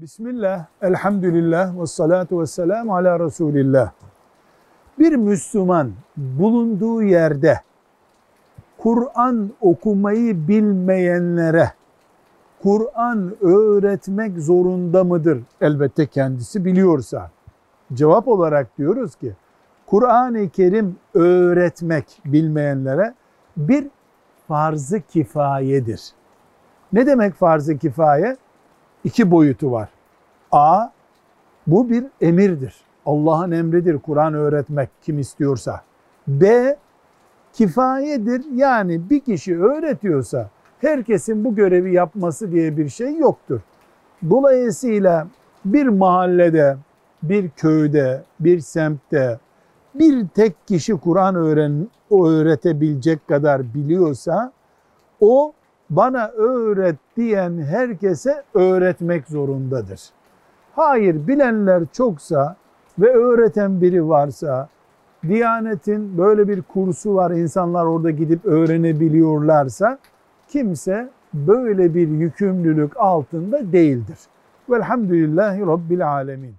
Bismillah, 0.00 0.66
elhamdülillah 0.82 1.80
ve 1.80 1.86
salatu 1.86 2.40
ve 2.40 2.46
selamu 2.46 2.96
ala 2.96 3.20
Resulillah. 3.20 3.90
Bir 4.98 5.16
Müslüman 5.16 5.92
bulunduğu 6.16 7.02
yerde 7.02 7.60
Kur'an 8.78 9.50
okumayı 9.60 10.48
bilmeyenlere 10.48 11.72
Kur'an 12.62 13.34
öğretmek 13.40 14.38
zorunda 14.38 15.04
mıdır? 15.04 15.42
Elbette 15.60 16.06
kendisi 16.06 16.64
biliyorsa. 16.64 17.30
Cevap 17.92 18.28
olarak 18.28 18.78
diyoruz 18.78 19.16
ki 19.16 19.36
Kur'an-ı 19.86 20.48
Kerim 20.48 20.96
öğretmek 21.14 22.22
bilmeyenlere 22.24 23.14
bir 23.56 23.86
farz-ı 24.48 25.00
kifayedir. 25.00 26.12
Ne 26.92 27.06
demek 27.06 27.34
farz-ı 27.34 27.78
kifaye? 27.78 28.36
İki 29.04 29.30
boyutu 29.30 29.72
var. 29.72 29.88
A, 30.52 30.86
bu 31.66 31.90
bir 31.90 32.04
emirdir. 32.20 32.74
Allah'ın 33.06 33.50
emridir 33.50 33.98
Kur'an 33.98 34.34
öğretmek 34.34 34.88
kim 35.02 35.18
istiyorsa. 35.18 35.80
B, 36.28 36.76
kifayedir. 37.52 38.44
Yani 38.54 39.10
bir 39.10 39.20
kişi 39.20 39.62
öğretiyorsa 39.62 40.50
herkesin 40.80 41.44
bu 41.44 41.54
görevi 41.54 41.94
yapması 41.94 42.52
diye 42.52 42.76
bir 42.76 42.88
şey 42.88 43.16
yoktur. 43.16 43.60
Dolayısıyla 44.30 45.28
bir 45.64 45.86
mahallede, 45.86 46.76
bir 47.22 47.50
köyde, 47.50 48.22
bir 48.40 48.60
semtte 48.60 49.38
bir 49.94 50.28
tek 50.28 50.68
kişi 50.68 50.96
Kur'an 50.96 51.34
öğren, 51.34 51.88
öğretebilecek 52.10 53.28
kadar 53.28 53.74
biliyorsa 53.74 54.52
o 55.20 55.52
bana 55.90 56.28
öğret 56.28 56.96
diyen 57.16 57.58
herkese 57.58 58.42
öğretmek 58.54 59.26
zorundadır. 59.28 60.00
Hayır 60.76 61.28
bilenler 61.28 61.82
çoksa 61.92 62.56
ve 62.98 63.14
öğreten 63.14 63.80
biri 63.80 64.08
varsa, 64.08 64.68
Diyanet'in 65.28 66.18
böyle 66.18 66.48
bir 66.48 66.62
kursu 66.62 67.14
var, 67.14 67.30
insanlar 67.30 67.84
orada 67.84 68.10
gidip 68.10 68.46
öğrenebiliyorlarsa 68.46 69.98
kimse 70.48 71.08
böyle 71.34 71.94
bir 71.94 72.08
yükümlülük 72.08 72.96
altında 72.96 73.72
değildir. 73.72 74.18
Velhamdülillahi 74.70 75.60
Rabbil 75.60 76.08
Alemin. 76.08 76.54